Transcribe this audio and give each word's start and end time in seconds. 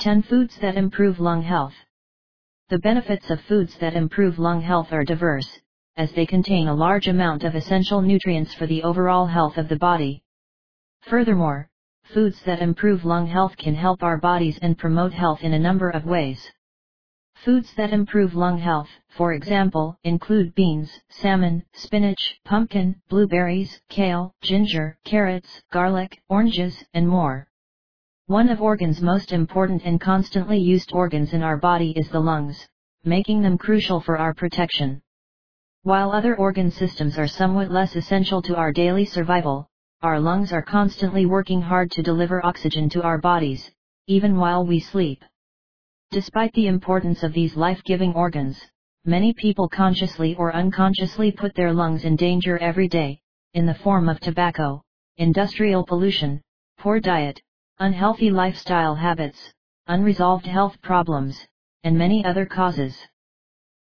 10 0.00 0.22
Foods 0.22 0.56
that 0.62 0.78
improve 0.78 1.20
lung 1.20 1.42
health. 1.42 1.74
The 2.70 2.78
benefits 2.78 3.28
of 3.28 3.38
foods 3.42 3.76
that 3.80 3.92
improve 3.92 4.38
lung 4.38 4.62
health 4.62 4.94
are 4.94 5.04
diverse, 5.04 5.60
as 5.98 6.10
they 6.12 6.24
contain 6.24 6.68
a 6.68 6.74
large 6.74 7.06
amount 7.06 7.44
of 7.44 7.54
essential 7.54 8.00
nutrients 8.00 8.54
for 8.54 8.66
the 8.66 8.82
overall 8.82 9.26
health 9.26 9.58
of 9.58 9.68
the 9.68 9.76
body. 9.76 10.22
Furthermore, 11.02 11.68
foods 12.14 12.40
that 12.46 12.62
improve 12.62 13.04
lung 13.04 13.26
health 13.26 13.58
can 13.58 13.74
help 13.74 14.02
our 14.02 14.16
bodies 14.16 14.58
and 14.62 14.78
promote 14.78 15.12
health 15.12 15.42
in 15.42 15.52
a 15.52 15.58
number 15.58 15.90
of 15.90 16.06
ways. 16.06 16.50
Foods 17.34 17.74
that 17.74 17.92
improve 17.92 18.34
lung 18.34 18.56
health, 18.56 18.88
for 19.18 19.34
example, 19.34 19.98
include 20.02 20.54
beans, 20.54 20.90
salmon, 21.10 21.62
spinach, 21.74 22.40
pumpkin, 22.46 22.96
blueberries, 23.10 23.82
kale, 23.90 24.34
ginger, 24.40 24.96
carrots, 25.04 25.60
garlic, 25.70 26.22
oranges, 26.30 26.82
and 26.94 27.06
more. 27.06 27.49
One 28.30 28.48
of 28.48 28.62
organs 28.62 29.02
most 29.02 29.32
important 29.32 29.82
and 29.84 30.00
constantly 30.00 30.56
used 30.56 30.92
organs 30.92 31.32
in 31.32 31.42
our 31.42 31.56
body 31.56 31.90
is 31.96 32.08
the 32.10 32.20
lungs, 32.20 32.64
making 33.02 33.42
them 33.42 33.58
crucial 33.58 33.98
for 33.98 34.18
our 34.18 34.32
protection. 34.32 35.02
While 35.82 36.12
other 36.12 36.36
organ 36.36 36.70
systems 36.70 37.18
are 37.18 37.26
somewhat 37.26 37.72
less 37.72 37.96
essential 37.96 38.40
to 38.42 38.54
our 38.54 38.70
daily 38.70 39.04
survival, 39.04 39.66
our 40.02 40.20
lungs 40.20 40.52
are 40.52 40.62
constantly 40.62 41.26
working 41.26 41.60
hard 41.60 41.90
to 41.90 42.04
deliver 42.04 42.46
oxygen 42.46 42.88
to 42.90 43.02
our 43.02 43.18
bodies, 43.18 43.68
even 44.06 44.36
while 44.36 44.64
we 44.64 44.78
sleep. 44.78 45.24
Despite 46.12 46.52
the 46.52 46.68
importance 46.68 47.24
of 47.24 47.32
these 47.32 47.56
life-giving 47.56 48.14
organs, 48.14 48.64
many 49.04 49.32
people 49.32 49.68
consciously 49.68 50.36
or 50.36 50.54
unconsciously 50.54 51.32
put 51.32 51.52
their 51.56 51.72
lungs 51.72 52.04
in 52.04 52.14
danger 52.14 52.58
every 52.58 52.86
day, 52.86 53.18
in 53.54 53.66
the 53.66 53.80
form 53.82 54.08
of 54.08 54.20
tobacco, 54.20 54.82
industrial 55.16 55.84
pollution, 55.84 56.40
poor 56.78 57.00
diet, 57.00 57.42
unhealthy 57.80 58.30
lifestyle 58.30 58.94
habits, 58.94 59.54
unresolved 59.86 60.44
health 60.44 60.76
problems, 60.82 61.46
and 61.82 61.96
many 61.96 62.22
other 62.22 62.44
causes. 62.44 62.94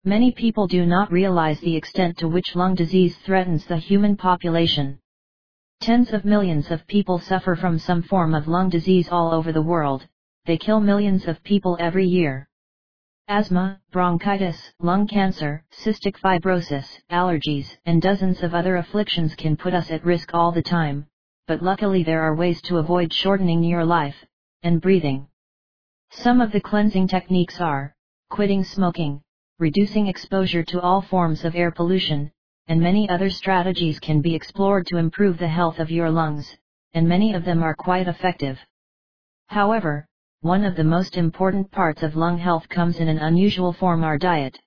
Many 0.03 0.31
people 0.31 0.65
do 0.65 0.83
not 0.87 1.11
realize 1.11 1.59
the 1.59 1.75
extent 1.75 2.17
to 2.17 2.27
which 2.27 2.55
lung 2.55 2.73
disease 2.73 3.15
threatens 3.17 3.65
the 3.65 3.77
human 3.77 4.17
population. 4.17 4.97
Tens 5.79 6.11
of 6.11 6.25
millions 6.25 6.71
of 6.71 6.87
people 6.87 7.19
suffer 7.19 7.55
from 7.55 7.77
some 7.77 8.01
form 8.01 8.33
of 8.33 8.47
lung 8.47 8.67
disease 8.67 9.09
all 9.09 9.31
over 9.31 9.51
the 9.51 9.61
world, 9.61 10.07
they 10.45 10.57
kill 10.57 10.79
millions 10.79 11.27
of 11.27 11.43
people 11.43 11.77
every 11.79 12.07
year. 12.07 12.49
Asthma, 13.27 13.79
bronchitis, 13.91 14.73
lung 14.79 15.05
cancer, 15.05 15.63
cystic 15.71 16.17
fibrosis, 16.17 16.99
allergies, 17.11 17.77
and 17.85 18.01
dozens 18.01 18.41
of 18.41 18.55
other 18.55 18.77
afflictions 18.77 19.35
can 19.35 19.55
put 19.55 19.75
us 19.75 19.91
at 19.91 20.03
risk 20.03 20.33
all 20.33 20.51
the 20.51 20.63
time, 20.63 21.05
but 21.47 21.61
luckily 21.61 22.03
there 22.03 22.21
are 22.21 22.35
ways 22.35 22.61
to 22.61 22.77
avoid 22.77 23.11
shortening 23.11 23.63
your 23.63 23.83
life, 23.83 24.15
and 24.63 24.81
breathing. 24.81 25.27
Some 26.11 26.41
of 26.41 26.51
the 26.51 26.61
cleansing 26.61 27.07
techniques 27.07 27.59
are, 27.59 27.93
quitting 28.29 28.63
smoking, 28.63 29.21
reducing 29.59 30.07
exposure 30.07 30.63
to 30.63 30.81
all 30.81 31.01
forms 31.01 31.43
of 31.43 31.55
air 31.55 31.71
pollution, 31.71 32.31
and 32.67 32.79
many 32.79 33.09
other 33.09 33.29
strategies 33.29 33.99
can 33.99 34.21
be 34.21 34.35
explored 34.35 34.87
to 34.87 34.97
improve 34.97 35.37
the 35.37 35.47
health 35.47 35.79
of 35.79 35.91
your 35.91 36.09
lungs, 36.09 36.55
and 36.93 37.07
many 37.07 37.33
of 37.33 37.43
them 37.43 37.61
are 37.61 37.75
quite 37.75 38.07
effective. 38.07 38.57
However, 39.47 40.07
one 40.41 40.63
of 40.63 40.75
the 40.75 40.83
most 40.83 41.17
important 41.17 41.71
parts 41.71 42.03
of 42.03 42.15
lung 42.15 42.37
health 42.37 42.67
comes 42.69 42.97
in 42.97 43.07
an 43.07 43.17
unusual 43.17 43.73
form 43.73 44.03
our 44.03 44.17
diet. 44.17 44.57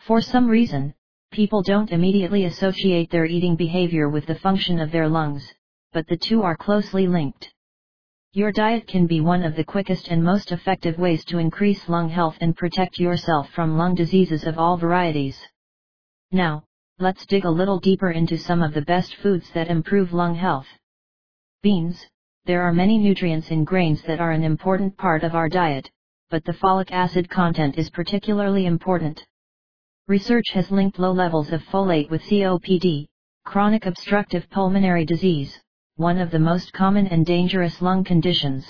For 0.00 0.20
some 0.20 0.46
reason, 0.46 0.94
people 1.32 1.62
don't 1.62 1.90
immediately 1.90 2.44
associate 2.44 3.10
their 3.10 3.26
eating 3.26 3.56
behavior 3.56 4.08
with 4.08 4.26
the 4.26 4.36
function 4.36 4.80
of 4.80 4.90
their 4.90 5.08
lungs, 5.08 5.52
but 5.92 6.06
the 6.06 6.16
two 6.16 6.42
are 6.42 6.56
closely 6.56 7.06
linked. 7.06 7.52
Your 8.34 8.52
diet 8.52 8.86
can 8.86 9.06
be 9.06 9.20
one 9.20 9.42
of 9.42 9.56
the 9.56 9.64
quickest 9.64 10.08
and 10.08 10.22
most 10.22 10.52
effective 10.52 10.98
ways 10.98 11.24
to 11.24 11.38
increase 11.38 11.88
lung 11.88 12.08
health 12.08 12.36
and 12.40 12.56
protect 12.56 12.98
yourself 12.98 13.48
from 13.50 13.78
lung 13.78 13.94
diseases 13.94 14.44
of 14.44 14.58
all 14.58 14.76
varieties. 14.76 15.38
Now, 16.30 16.64
let's 16.98 17.24
dig 17.24 17.46
a 17.46 17.50
little 17.50 17.80
deeper 17.80 18.10
into 18.10 18.36
some 18.36 18.62
of 18.62 18.74
the 18.74 18.82
best 18.82 19.16
foods 19.16 19.50
that 19.54 19.68
improve 19.68 20.12
lung 20.12 20.34
health. 20.34 20.66
Beans, 21.62 22.06
there 22.44 22.62
are 22.62 22.72
many 22.72 22.98
nutrients 22.98 23.50
in 23.50 23.64
grains 23.64 24.02
that 24.02 24.20
are 24.20 24.32
an 24.32 24.44
important 24.44 24.96
part 24.98 25.24
of 25.24 25.34
our 25.34 25.48
diet, 25.48 25.90
but 26.28 26.44
the 26.44 26.52
folic 26.52 26.92
acid 26.92 27.30
content 27.30 27.78
is 27.78 27.88
particularly 27.88 28.66
important. 28.66 29.24
Research 30.06 30.50
has 30.52 30.70
linked 30.70 30.98
low 30.98 31.12
levels 31.12 31.50
of 31.50 31.62
folate 31.64 32.10
with 32.10 32.22
COPD, 32.22 33.06
chronic 33.44 33.86
obstructive 33.86 34.48
pulmonary 34.50 35.04
disease, 35.04 35.58
one 35.98 36.18
of 36.18 36.30
the 36.30 36.38
most 36.38 36.72
common 36.72 37.08
and 37.08 37.26
dangerous 37.26 37.82
lung 37.82 38.04
conditions. 38.04 38.64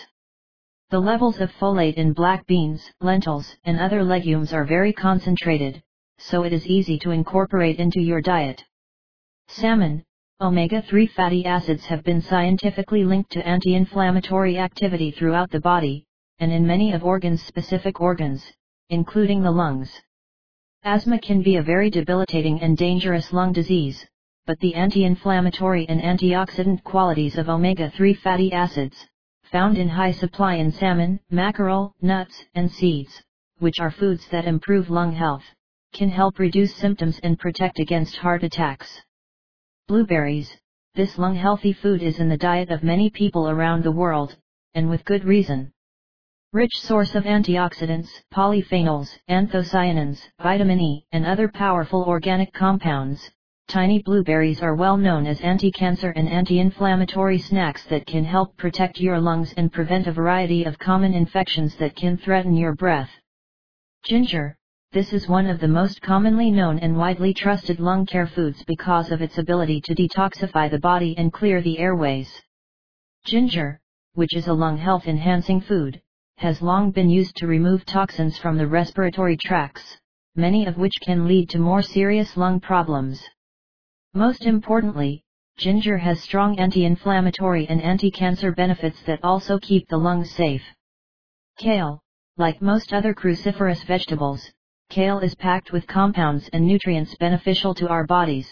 The 0.89 0.99
levels 0.99 1.41
of 1.41 1.53
folate 1.61 1.97
in 1.97 2.15
black 2.15 2.47
beans, 2.47 2.83
lentils, 3.03 3.55
and 3.65 3.79
other 3.79 4.03
legumes 4.03 4.55
are 4.55 4.65
very 4.65 4.95
concentrated, 4.95 5.83
so 6.17 6.45
it 6.45 6.55
is 6.55 6.67
easy 6.67 6.99
to 7.01 7.11
incorporate 7.11 7.81
into 7.81 8.01
your 8.01 8.23
diet. 8.23 8.65
Salmon, 9.49 10.03
omega-3 10.41 11.11
fatty 11.11 11.45
acids 11.45 11.85
have 11.85 12.03
been 12.03 12.23
scientifically 12.23 13.05
linked 13.05 13.31
to 13.33 13.47
anti-inflammatory 13.47 14.57
activity 14.57 15.11
throughout 15.11 15.51
the 15.51 15.61
body, 15.61 16.07
and 16.39 16.51
in 16.51 16.67
many 16.67 16.95
of 16.95 17.05
organs 17.05 17.43
specific 17.43 18.01
organs, 18.01 18.43
including 18.89 19.43
the 19.43 19.51
lungs. 19.51 19.93
Asthma 20.83 21.19
can 21.19 21.43
be 21.43 21.57
a 21.57 21.63
very 21.63 21.91
debilitating 21.91 22.63
and 22.63 22.79
dangerous 22.79 23.35
lung 23.35 23.53
disease, 23.53 24.07
but 24.49 24.59
the 24.61 24.75
anti-inflammatory 24.75 25.87
and 25.91 26.01
antioxidant 26.01 26.83
qualities 26.83 27.37
of 27.37 27.51
omega-3 27.51 28.17
fatty 28.17 28.51
acids, 28.51 28.97
found 29.53 29.77
in 29.77 29.87
high 29.87 30.11
supply 30.11 30.55
in 30.55 30.73
salmon, 30.73 31.21
mackerel, 31.29 31.95
nuts, 32.01 32.47
and 32.55 32.73
seeds, 32.73 33.23
which 33.59 33.79
are 33.79 33.91
foods 33.91 34.27
that 34.31 34.47
improve 34.47 34.89
lung 34.89 35.13
health, 35.13 35.45
can 35.93 36.09
help 36.09 36.39
reduce 36.39 36.75
symptoms 36.75 37.21
and 37.23 37.39
protect 37.39 37.79
against 37.79 38.17
heart 38.17 38.43
attacks. 38.43 39.03
Blueberries, 39.87 40.51
this 40.95 41.19
lung-healthy 41.19 41.75
food 41.75 42.03
is 42.03 42.19
in 42.19 42.31
the 42.31 42.39
diet 42.39 42.71
of 42.71 42.83
many 42.83 43.11
people 43.11 43.51
around 43.51 43.85
the 43.85 43.93
world, 43.93 44.35
and 44.73 44.89
with 44.89 45.05
good 45.05 45.25
reason. 45.25 45.71
Rich 46.55 46.81
source 46.81 47.15
of 47.15 47.25
antioxidants, 47.25 48.09
polyphenols, 48.33 49.11
anthocyanins, 49.29 50.23
vitamin 50.43 50.81
E, 50.81 51.05
and 51.13 51.27
other 51.27 51.49
powerful 51.49 52.05
organic 52.05 52.55
compounds, 52.55 53.31
tiny 53.69 54.01
blueberries 54.03 54.63
are 54.63 54.75
well 54.75 54.97
known 54.97 55.27
as 55.27 55.43
anti-cancer 55.43 56.11
and 56.17 56.27
anti-inflammatory 56.27 57.39
snacks 57.39 57.85
that 57.85 58.07
can 58.07 58.25
help 58.25 58.57
protect 58.57 58.99
your 58.99 59.21
lungs 59.21 59.53
and 59.59 59.71
prevent 59.71 60.07
a 60.07 60.13
variety 60.13 60.65
of 60.65 60.79
common 60.79 61.13
infections 61.13 61.77
that 61.77 61.95
can 61.95 62.17
threaten 62.17 62.55
your 62.55 62.75
breath. 62.75 63.11
Ginger, 64.05 64.57
this 64.93 65.13
is 65.13 65.29
one 65.29 65.47
of 65.47 65.61
the 65.61 65.69
most 65.69 66.01
commonly 66.01 66.51
known 66.51 66.79
and 66.79 66.97
widely 66.97 67.35
trusted 67.35 67.79
lung 67.79 68.07
care 68.07 68.27
foods 68.27 68.65
because 68.67 69.13
of 69.13 69.21
its 69.21 69.37
ability 69.37 69.83
to 69.83 69.95
detoxify 69.95 70.71
the 70.71 70.79
body 70.79 71.15
and 71.19 71.31
clear 71.31 71.61
the 71.61 71.79
airways. 71.79 72.33
Ginger, 73.27 73.81
which 74.15 74.35
is 74.35 74.47
a 74.47 74.53
lung 74.55 74.79
health 74.79 75.07
enhancing 75.07 75.61
food, 75.61 76.01
has 76.39 76.63
long 76.63 76.91
been 76.91 77.11
used 77.11 77.37
to 77.37 77.47
remove 77.47 77.85
toxins 77.85 78.39
from 78.39 78.57
the 78.57 78.67
respiratory 78.67 79.37
tracts, 79.37 79.99
many 80.37 80.65
of 80.65 80.79
which 80.79 80.95
can 81.03 81.29
lead 81.29 81.51
to 81.51 81.59
more 81.59 81.83
serious 81.83 82.35
lung 82.35 82.61
problems. 82.61 83.23
Most 84.19 84.47
importantly, 84.47 85.23
ginger 85.59 85.97
has 85.97 86.21
strong 86.21 86.59
anti-inflammatory 86.59 87.69
and 87.69 87.81
anti-cancer 87.81 88.51
benefits 88.51 89.01
that 89.03 89.23
also 89.23 89.61
keep 89.61 89.89
the 89.89 89.97
lungs 89.97 90.33
safe. 90.33 90.65
Kale, 91.57 92.01
like 92.37 92.61
most 92.61 92.93
other 92.93 93.15
cruciferous 93.15 93.85
vegetables, 93.85 94.45
kale 94.91 95.21
is 95.21 95.37
packed 95.37 95.71
with 95.71 95.87
compounds 95.87 96.51
and 96.53 96.67
nutrients 96.67 97.15
beneficial 97.15 97.75
to 97.75 97.87
our 97.87 98.05
bodies. 98.09 98.51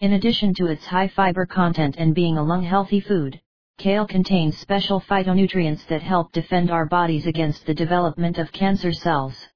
In 0.00 0.12
addition 0.12 0.52
to 0.56 0.66
its 0.66 0.84
high 0.84 1.08
fiber 1.08 1.46
content 1.46 1.94
and 1.96 2.14
being 2.14 2.36
a 2.36 2.42
lung-healthy 2.42 3.00
food, 3.00 3.40
kale 3.78 4.06
contains 4.06 4.58
special 4.58 5.00
phytonutrients 5.00 5.86
that 5.86 6.02
help 6.02 6.32
defend 6.32 6.70
our 6.70 6.84
bodies 6.84 7.26
against 7.26 7.64
the 7.64 7.72
development 7.72 8.36
of 8.36 8.52
cancer 8.52 8.92
cells. 8.92 9.48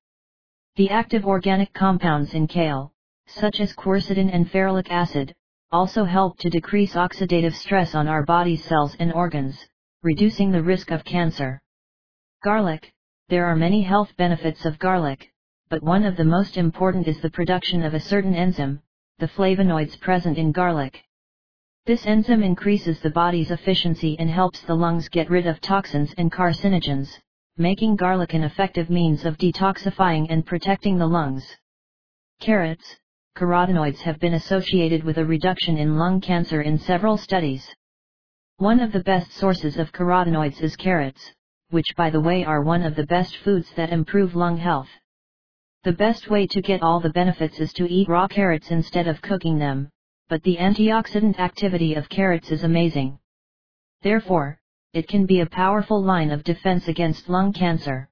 The 0.77 0.89
active 0.89 1.27
organic 1.27 1.75
compounds 1.75 2.33
in 2.33 2.47
kale, 2.47 2.94
such 3.35 3.61
as 3.61 3.73
quercetin 3.73 4.31
and 4.32 4.50
ferulic 4.50 4.91
acid, 4.91 5.35
also 5.73 6.05
help 6.05 6.37
to 6.38 6.50
decrease 6.50 6.94
oxidative 6.94 7.55
stress 7.55 7.94
on 7.94 8.09
our 8.09 8.25
body's 8.25 8.65
cells 8.65 8.97
and 8.99 9.12
organs, 9.12 9.67
reducing 10.03 10.50
the 10.50 10.62
risk 10.62 10.91
of 10.91 11.05
cancer. 11.05 11.61
Garlic, 12.43 12.93
there 13.29 13.47
are 13.47 13.55
many 13.55 13.82
health 13.82 14.17
benefits 14.17 14.65
of 14.65 14.79
garlic, 14.79 15.31
but 15.69 15.82
one 15.82 16.05
of 16.05 16.17
the 16.17 16.25
most 16.25 16.56
important 16.56 17.06
is 17.06 17.21
the 17.21 17.31
production 17.31 17.85
of 17.85 17.94
a 17.94 18.00
certain 18.00 18.35
enzyme, 18.35 18.82
the 19.19 19.29
flavonoids 19.29 20.00
present 20.00 20.37
in 20.37 20.50
garlic. 20.50 21.05
This 21.87 22.06
enzyme 22.06 22.43
increases 22.43 23.00
the 23.00 23.11
body's 23.11 23.50
efficiency 23.50 24.17
and 24.19 24.29
helps 24.29 24.62
the 24.62 24.75
lungs 24.75 25.09
get 25.09 25.31
rid 25.31 25.47
of 25.47 25.61
toxins 25.61 26.12
and 26.19 26.32
carcinogens, 26.32 27.19
making 27.56 27.97
garlic 27.97 28.35
an 28.35 28.43
effective 28.43 28.91
means 28.91 29.25
of 29.25 29.38
detoxifying 29.38 30.27
and 30.31 30.44
protecting 30.44 30.99
the 30.99 31.06
lungs. 31.06 31.56
Carrots, 32.41 32.97
carotenoids 33.37 34.00
have 34.00 34.19
been 34.19 34.35
associated 34.35 35.05
with 35.05 35.19
a 35.19 35.25
reduction 35.25 35.79
in 35.79 35.97
lung 35.97 36.21
cancer 36.21 36.62
in 36.62 36.79
several 36.79 37.17
studies. 37.17 37.67
One 38.59 38.81
of 38.81 38.93
the 38.93 39.03
best 39.05 39.32
sources 39.32 39.77
of 39.77 39.93
carotenoids 39.93 40.61
is 40.61 40.77
carrots, 40.77 41.32
which 41.71 41.94
by 41.97 42.11
the 42.11 42.21
way 42.21 42.44
are 42.44 42.62
one 42.62 42.82
of 42.82 42.97
the 42.97 43.06
best 43.06 43.37
foods 43.38 43.71
that 43.77 43.91
improve 43.91 44.35
lung 44.35 44.56
health. 44.56 44.91
The 45.85 45.93
best 45.93 46.29
way 46.29 46.47
to 46.49 46.61
get 46.61 46.82
all 46.82 47.00
the 47.00 47.11
benefits 47.11 47.59
is 47.59 47.73
to 47.75 47.91
eat 47.91 48.09
raw 48.09 48.29
carrots 48.29 48.71
instead 48.71 49.06
of 49.09 49.23
cooking 49.23 49.59
them, 49.59 49.88
but 50.29 50.43
the 50.43 50.59
antioxidant 50.59 51.38
activity 51.38 51.94
of 51.94 52.09
carrots 52.09 52.50
is 52.50 52.65
amazing. 52.65 53.19
Therefore, 54.03 54.59
it 54.93 55.09
can 55.09 55.25
be 55.25 55.41
a 55.41 55.47
powerful 55.47 56.03
line 56.03 56.31
of 56.31 56.44
defense 56.44 56.88
against 56.88 57.29
lung 57.29 57.53
cancer. 57.53 58.11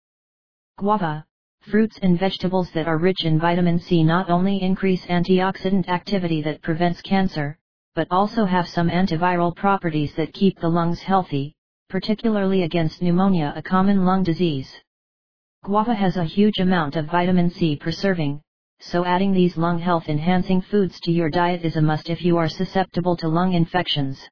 Guava, 0.79 1.27
fruits 1.71 1.99
and 2.03 2.19
vegetables 2.19 2.71
that 2.71 2.87
are 2.87 2.99
rich 2.99 3.25
in 3.25 3.39
vitamin 3.39 3.79
C 3.79 4.03
not 4.03 4.31
only 4.31 4.63
increase 4.63 5.05
antioxidant 5.07 5.89
activity 5.89 6.41
that 6.43 6.63
prevents 6.63 7.03
cancer, 7.03 7.59
but 7.95 8.09
also 8.11 8.45
have 8.47 8.67
some 8.69 8.89
antiviral 8.89 9.55
properties 9.55 10.15
that 10.15 10.33
keep 10.33 10.59
the 10.61 10.69
lungs 10.69 11.01
healthy, 11.01 11.55
particularly 11.91 12.63
against 12.63 13.03
pneumonia 13.03 13.53
a 13.55 13.63
common 13.63 14.07
lung 14.07 14.23
disease. 14.23 14.73
Guava 15.65 15.95
has 15.95 16.17
a 16.17 16.25
huge 16.25 16.59
amount 16.59 16.97
of 16.97 17.07
vitamin 17.07 17.51
C 17.51 17.77
per 17.77 17.91
serving, 17.91 18.41
so 18.81 19.05
adding 19.05 19.33
these 19.33 19.57
lung 19.57 19.79
health 19.79 20.09
enhancing 20.09 20.63
foods 20.63 20.99
to 21.01 21.13
your 21.13 21.29
diet 21.29 21.65
is 21.65 21.77
a 21.77 21.83
must 21.83 22.09
if 22.09 22.23
you 22.23 22.39
are 22.39 22.49
susceptible 22.49 23.17
to 23.17 23.29
lung 23.29 23.53
infections. 23.53 24.27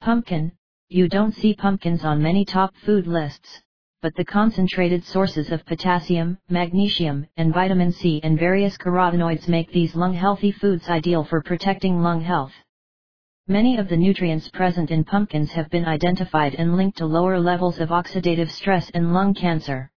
Pumpkin, 0.00 0.52
you 0.88 1.08
don't 1.08 1.34
see 1.34 1.52
pumpkins 1.52 2.04
on 2.04 2.22
many 2.22 2.44
top 2.44 2.74
food 2.84 3.06
lists, 3.06 3.62
but 4.02 4.14
the 4.14 4.24
concentrated 4.24 5.02
sources 5.04 5.50
of 5.50 5.64
potassium, 5.66 6.38
magnesium, 6.48 7.26
and 7.36 7.52
vitamin 7.52 7.90
C 7.90 8.20
and 8.22 8.38
various 8.38 8.76
carotenoids 8.76 9.48
make 9.48 9.72
these 9.72 9.96
lung 9.96 10.14
healthy 10.14 10.52
foods 10.52 10.88
ideal 10.88 11.24
for 11.24 11.42
protecting 11.42 12.00
lung 12.00 12.20
health. 12.20 12.52
Many 13.48 13.78
of 13.78 13.88
the 13.88 13.96
nutrients 13.96 14.48
present 14.48 14.90
in 14.90 15.04
pumpkins 15.04 15.52
have 15.52 15.70
been 15.70 15.86
identified 15.86 16.54
and 16.56 16.76
linked 16.76 16.98
to 16.98 17.06
lower 17.06 17.38
levels 17.38 17.78
of 17.78 17.90
oxidative 17.90 18.50
stress 18.50 18.90
and 18.90 19.14
lung 19.14 19.34
cancer. 19.34 19.90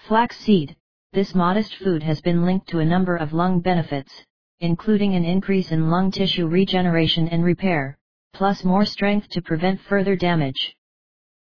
Flaxseed, 0.00 0.76
this 1.12 1.34
modest 1.34 1.76
food 1.76 2.02
has 2.02 2.20
been 2.20 2.44
linked 2.44 2.68
to 2.68 2.80
a 2.80 2.84
number 2.84 3.16
of 3.16 3.32
lung 3.32 3.60
benefits, 3.60 4.12
including 4.60 5.14
an 5.14 5.24
increase 5.24 5.70
in 5.72 5.88
lung 5.88 6.10
tissue 6.10 6.46
regeneration 6.46 7.28
and 7.28 7.44
repair, 7.44 7.96
plus 8.32 8.64
more 8.64 8.84
strength 8.84 9.28
to 9.28 9.40
prevent 9.40 9.80
further 9.80 10.16
damage. 10.16 10.74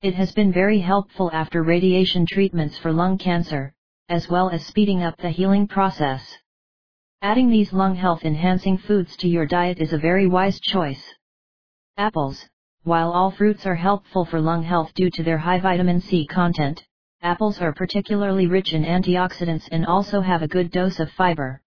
It 0.02 0.14
has 0.14 0.32
been 0.32 0.52
very 0.52 0.80
helpful 0.80 1.30
after 1.32 1.62
radiation 1.62 2.26
treatments 2.26 2.76
for 2.76 2.92
lung 2.92 3.18
cancer, 3.18 3.72
as 4.08 4.28
well 4.28 4.50
as 4.50 4.66
speeding 4.66 5.04
up 5.04 5.16
the 5.16 5.30
healing 5.30 5.68
process. 5.68 6.38
Adding 7.20 7.50
these 7.50 7.72
lung 7.72 7.94
health 7.94 8.24
enhancing 8.24 8.78
foods 8.78 9.16
to 9.18 9.28
your 9.28 9.46
diet 9.46 9.78
is 9.78 9.92
a 9.92 9.98
very 9.98 10.26
wise 10.26 10.58
choice. 10.58 11.14
Apples, 11.98 12.44
while 12.82 13.12
all 13.12 13.30
fruits 13.30 13.64
are 13.64 13.76
helpful 13.76 14.24
for 14.24 14.40
lung 14.40 14.64
health 14.64 14.92
due 14.94 15.08
to 15.08 15.22
their 15.22 15.38
high 15.38 15.60
vitamin 15.60 16.00
C 16.00 16.26
content, 16.26 16.84
apples 17.22 17.60
are 17.60 17.72
particularly 17.72 18.48
rich 18.48 18.72
in 18.72 18.82
antioxidants 18.82 19.68
and 19.70 19.86
also 19.86 20.20
have 20.20 20.42
a 20.42 20.48
good 20.48 20.72
dose 20.72 20.98
of 20.98 21.12
fiber. 21.12 21.62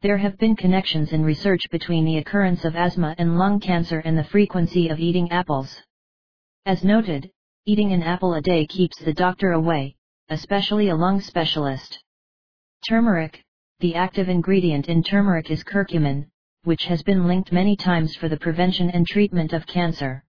There 0.00 0.18
have 0.18 0.36
been 0.36 0.56
connections 0.56 1.12
in 1.12 1.22
research 1.22 1.70
between 1.70 2.04
the 2.06 2.18
occurrence 2.18 2.64
of 2.64 2.74
asthma 2.74 3.14
and 3.18 3.38
lung 3.38 3.60
cancer 3.60 4.00
and 4.00 4.18
the 4.18 4.24
frequency 4.24 4.88
of 4.88 4.98
eating 4.98 5.30
apples. 5.30 5.80
As 6.66 6.82
noted, 6.82 7.30
eating 7.64 7.92
an 7.92 8.02
apple 8.02 8.34
a 8.34 8.40
day 8.40 8.66
keeps 8.66 8.98
the 8.98 9.12
doctor 9.12 9.52
away, 9.52 9.94
especially 10.30 10.88
a 10.88 10.96
lung 10.96 11.20
specialist. 11.20 12.02
Turmeric, 12.88 13.44
the 13.78 13.94
active 13.94 14.28
ingredient 14.28 14.88
in 14.88 15.00
turmeric 15.00 15.48
is 15.48 15.62
curcumin, 15.62 16.26
which 16.64 16.86
has 16.86 17.04
been 17.04 17.28
linked 17.28 17.52
many 17.52 17.76
times 17.76 18.16
for 18.16 18.28
the 18.28 18.36
prevention 18.36 18.90
and 18.90 19.06
treatment 19.06 19.52
of 19.52 19.64
cancer. 19.68 20.24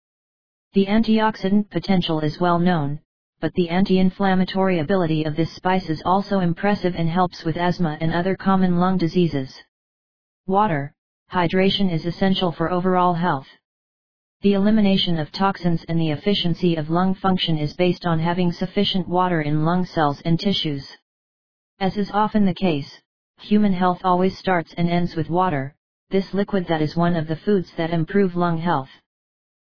The 0.74 0.88
antioxidant 0.88 1.70
potential 1.70 2.20
is 2.20 2.42
well 2.42 2.60
known, 2.60 3.00
but 3.40 3.54
the 3.54 3.70
anti-inflammatory 3.70 4.80
ability 4.80 5.24
of 5.24 5.38
this 5.38 5.54
spice 5.54 5.90
is 5.90 6.04
also 6.06 6.42
impressive 6.42 6.96
and 6.98 7.10
helps 7.10 7.46
with 7.46 7.56
asthma 7.56 7.98
and 8.02 8.14
other 8.14 8.36
common 8.36 8.78
lung 8.78 8.98
diseases. 8.98 9.56
Water, 10.48 10.94
hydration 11.32 11.90
is 11.94 12.06
essential 12.06 12.52
for 12.52 12.70
overall 12.70 13.14
health. 13.14 13.48
The 14.42 14.54
elimination 14.54 15.20
of 15.20 15.32
toxins 15.32 15.84
and 15.84 16.00
the 16.00 16.10
efficiency 16.10 16.76
of 16.76 16.90
lung 16.90 17.14
function 17.14 17.60
is 17.60 17.76
based 17.76 18.08
on 18.08 18.18
having 18.18 18.52
sufficient 18.52 19.08
water 19.08 19.42
in 19.42 19.66
lung 19.66 19.86
cells 19.86 20.20
and 20.22 20.40
tissues. 20.40 20.98
As 21.80 21.96
is 21.96 22.10
often 22.10 22.46
the 22.46 22.54
case, 22.56 23.02
human 23.40 23.74
health 23.74 24.02
always 24.04 24.36
starts 24.36 24.74
and 24.74 24.90
ends 24.90 25.16
with 25.16 25.30
water, 25.30 25.76
this 26.10 26.34
liquid 26.34 26.66
that 26.66 26.82
is 26.82 26.96
one 26.96 27.16
of 27.16 27.28
the 27.28 27.36
foods 27.36 27.72
that 27.74 27.92
improve 27.92 28.36
lung 28.36 28.58
health. 28.58 28.90